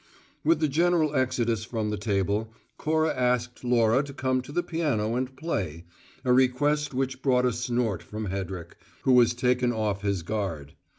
With 0.43 0.59
the 0.61 0.67
general 0.67 1.13
exodus 1.15 1.63
from 1.63 1.91
the 1.91 1.95
table, 1.99 2.51
Cora 2.77 3.13
asked 3.13 3.63
Laura 3.63 4.01
to 4.01 4.13
come 4.15 4.41
to 4.41 4.51
the 4.51 4.63
piano 4.63 5.15
and 5.15 5.35
play, 5.35 5.83
a 6.25 6.33
request 6.33 6.91
which 6.91 7.21
brought 7.21 7.45
a 7.45 7.53
snort 7.53 8.01
from 8.01 8.31
Hedrick, 8.31 8.77
who 9.03 9.13
was 9.13 9.35
taken 9.35 9.71
off 9.71 10.01
his 10.01 10.23
guard. 10.23 10.73